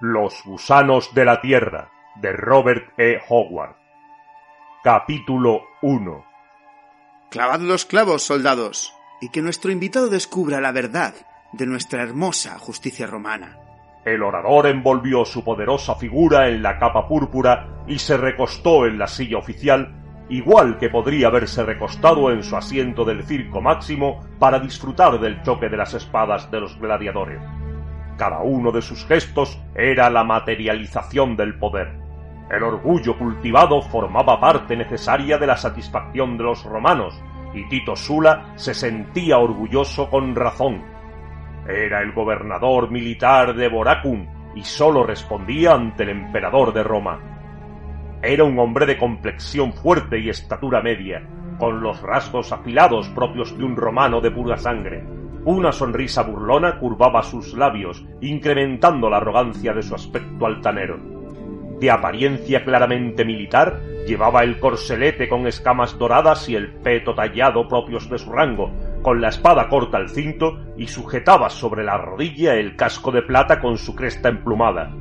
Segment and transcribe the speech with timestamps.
[0.00, 3.18] Los gusanos de la tierra de Robert E.
[3.30, 3.76] Howard.
[4.84, 6.24] Capítulo 1.
[7.30, 11.14] Clavad los clavos, soldados, y que nuestro invitado descubra la verdad
[11.52, 13.56] de nuestra hermosa justicia romana.
[14.04, 19.06] El orador envolvió su poderosa figura en la capa púrpura y se recostó en la
[19.06, 19.94] silla oficial,
[20.28, 25.70] igual que podría haberse recostado en su asiento del circo máximo para disfrutar del choque
[25.70, 27.40] de las espadas de los gladiadores.
[28.16, 31.92] Cada uno de sus gestos era la materialización del poder.
[32.50, 37.20] El orgullo cultivado formaba parte necesaria de la satisfacción de los romanos,
[37.52, 40.82] y Tito Sula se sentía orgulloso con razón.
[41.68, 47.18] Era el gobernador militar de Boracum y sólo respondía ante el emperador de Roma.
[48.22, 51.22] Era un hombre de complexión fuerte y estatura media,
[51.58, 55.15] con los rasgos afilados propios de un romano de pura sangre.
[55.46, 60.98] Una sonrisa burlona curvaba sus labios, incrementando la arrogancia de su aspecto altanero.
[61.78, 68.10] De apariencia claramente militar, llevaba el corselete con escamas doradas y el peto tallado propios
[68.10, 68.72] de su rango,
[69.02, 73.60] con la espada corta al cinto y sujetaba sobre la rodilla el casco de plata
[73.60, 74.92] con su cresta emplumada.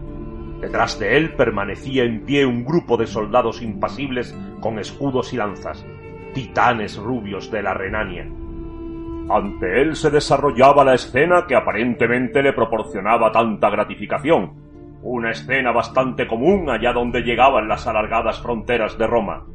[0.62, 5.84] Detrás de él permanecía en pie un grupo de soldados impasibles con escudos y lanzas,
[6.36, 8.30] titanes rubios de la Renania.
[9.30, 16.28] Ante él se desarrollaba la escena que aparentemente le proporcionaba tanta gratificación, una escena bastante
[16.28, 19.46] común allá donde llegaban las alargadas fronteras de Roma.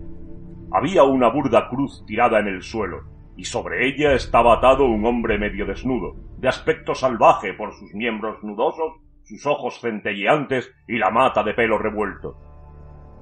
[0.73, 3.03] Había una burda cruz tirada en el suelo,
[3.37, 8.43] y sobre ella estaba atado un hombre medio desnudo, de aspecto salvaje por sus miembros
[8.43, 12.37] nudosos, sus ojos centelleantes y la mata de pelo revuelto.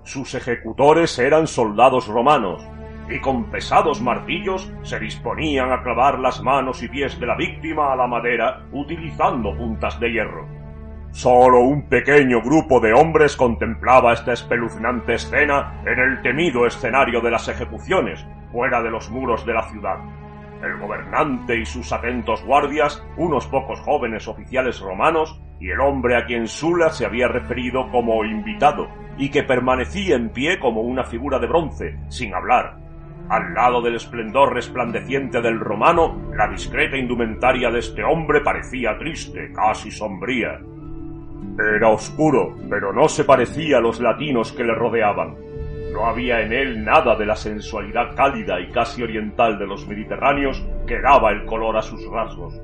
[0.05, 2.67] Sus ejecutores eran soldados romanos,
[3.11, 7.93] y con pesados martillos se disponían a clavar las manos y pies de la víctima
[7.93, 10.47] a la madera utilizando puntas de hierro.
[11.11, 17.31] Solo un pequeño grupo de hombres contemplaba esta espeluznante escena en el temido escenario de
[17.31, 19.97] las ejecuciones, fuera de los muros de la ciudad.
[20.63, 26.27] El gobernante y sus atentos guardias, unos pocos jóvenes oficiales romanos, y el hombre a
[26.27, 31.39] quien Sula se había referido como invitado, y que permanecía en pie como una figura
[31.39, 32.77] de bronce, sin hablar,
[33.29, 39.53] al lado del esplendor resplandeciente del romano, la discreta indumentaria de este hombre parecía triste,
[39.53, 40.61] casi sombría.
[41.77, 45.35] Era oscuro, pero no se parecía a los latinos que le rodeaban.
[45.93, 50.65] No había en él nada de la sensualidad cálida y casi oriental de los mediterráneos
[50.87, 52.59] que daba el color a sus rasgos.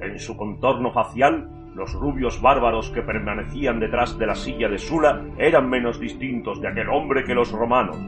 [0.00, 5.22] En su contorno facial, los rubios bárbaros que permanecían detrás de la silla de Sula
[5.38, 7.98] eran menos distintos de aquel hombre que los romanos,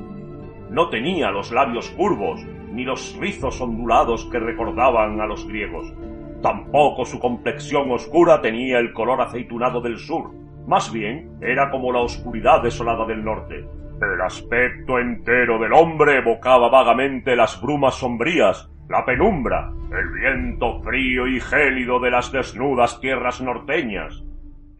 [0.72, 5.92] no tenía los labios curvos, ni los rizos ondulados que recordaban a los griegos.
[6.40, 10.32] Tampoco su complexión oscura tenía el color aceitunado del sur,
[10.66, 13.66] más bien era como la oscuridad desolada del norte.
[14.00, 21.28] El aspecto entero del hombre evocaba vagamente las brumas sombrías, la penumbra, el viento frío
[21.28, 24.24] y gélido de las desnudas tierras norteñas.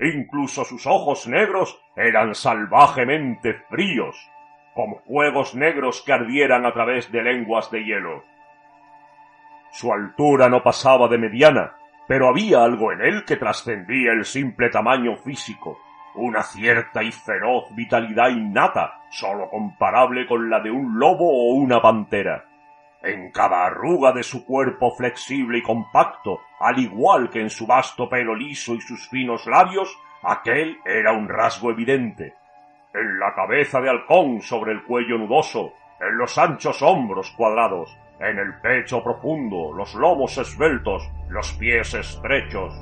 [0.01, 4.32] Incluso sus ojos negros eran salvajemente fríos,
[4.75, 8.25] como fuegos negros que ardieran a través de lenguas de hielo.
[9.71, 11.73] Su altura no pasaba de mediana,
[12.07, 15.79] pero había algo en él que trascendía el simple tamaño físico,
[16.15, 21.81] una cierta y feroz vitalidad innata, sólo comparable con la de un lobo o una
[21.81, 22.45] pantera.
[23.03, 28.09] En cada arruga de su cuerpo flexible y compacto, al igual que en su vasto
[28.09, 32.35] pelo liso y sus finos labios, aquel era un rasgo evidente,
[32.95, 38.39] en la cabeza de halcón sobre el cuello nudoso, en los anchos hombros cuadrados, en
[38.39, 42.75] el pecho profundo, los lomos esbeltos, los pies estrechos.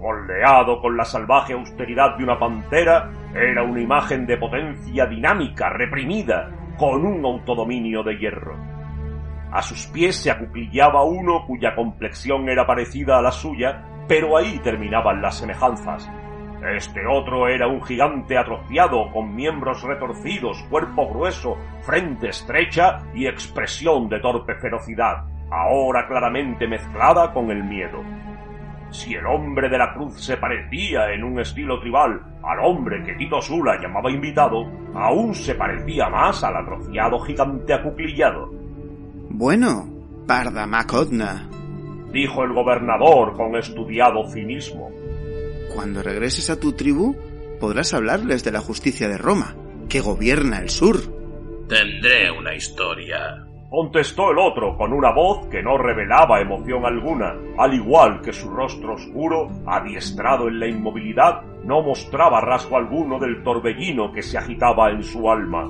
[0.00, 6.50] moldeado con la salvaje austeridad de una pantera, era una imagen de potencia dinámica, reprimida,
[6.76, 8.56] con un autodominio de hierro.
[9.50, 14.60] A sus pies se acuclillaba uno cuya complexión era parecida a la suya, pero ahí
[14.60, 16.08] terminaban las semejanzas.
[16.62, 24.08] Este otro era un gigante atrofiado, con miembros retorcidos, cuerpo grueso, frente estrecha y expresión
[24.08, 28.02] de torpe ferocidad, ahora claramente mezclada con el miedo.
[28.90, 33.14] Si el hombre de la cruz se parecía en un estilo tribal al hombre que
[33.14, 38.50] Tito Sula llamaba invitado, aún se parecía más al atrofiado gigante acuclillado.
[39.30, 39.86] Bueno,
[40.26, 41.48] Parda Macodna,
[42.12, 44.97] dijo el gobernador con estudiado cinismo.
[45.74, 47.16] Cuando regreses a tu tribu,
[47.60, 49.56] podrás hablarles de la justicia de Roma,
[49.88, 50.96] que gobierna el sur.
[51.68, 57.74] Tendré una historia, contestó el otro con una voz que no revelaba emoción alguna, al
[57.74, 64.12] igual que su rostro oscuro, adiestrado en la inmovilidad, no mostraba rasgo alguno del torbellino
[64.12, 65.68] que se agitaba en su alma.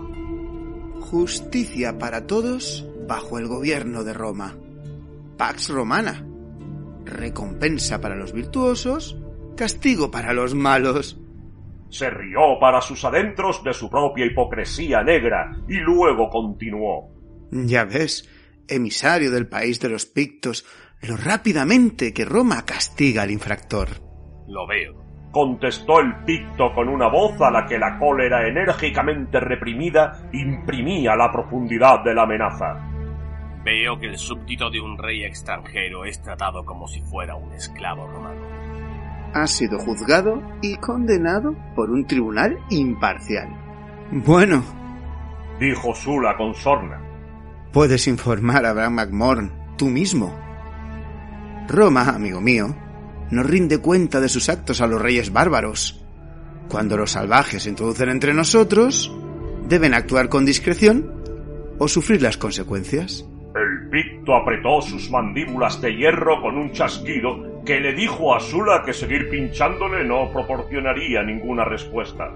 [1.01, 4.55] Justicia para todos bajo el gobierno de Roma.
[5.37, 6.25] Pax Romana.
[7.05, 9.17] Recompensa para los virtuosos,
[9.59, 11.21] castigo para los malos.
[11.91, 17.11] Se rió para sus adentros de su propia hipocresía negra y luego continuó.
[17.51, 18.29] Ya ves,
[18.69, 20.65] emisario del país de los pictos,
[21.03, 23.89] lo rápidamente que Roma castiga al infractor.
[24.47, 24.95] Lo veo.
[25.33, 31.31] Contestó el picto con una voz a la que la cólera enérgicamente reprimida imprimía la
[31.31, 32.89] profundidad de la amenaza.
[33.65, 38.07] Veo que el súbdito de un rey extranjero es tratado como si fuera un esclavo
[38.07, 38.58] romano.
[39.35, 43.49] Ha sido juzgado y condenado por un tribunal imparcial.
[44.11, 44.63] Bueno,
[45.61, 47.03] dijo Sula con sorna.
[47.73, 50.35] Puedes informar a Bram McMorn tú mismo.
[51.69, 52.75] Roma, amigo mío,
[53.31, 56.03] no rinde cuenta de sus actos a los reyes bárbaros.
[56.69, 59.15] Cuando los salvajes se introducen entre nosotros,
[59.69, 61.13] deben actuar con discreción
[61.79, 63.27] o sufrir las consecuencias.
[63.55, 68.83] El picto apretó sus mandíbulas de hierro con un chasquido que le dijo a Sula
[68.83, 72.33] que seguir pinchándole no proporcionaría ninguna respuesta.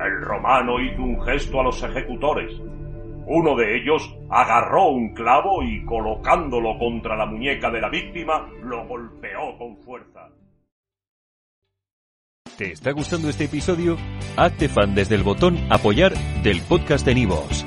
[0.00, 2.50] El romano hizo un gesto a los ejecutores,
[3.26, 8.86] uno de ellos agarró un clavo y colocándolo contra la muñeca de la víctima, lo
[8.86, 10.30] golpeó con fuerza.
[12.56, 13.98] ¿Te está gustando este episodio?
[14.38, 17.66] Hazte fan desde el botón apoyar del podcast de Nivos.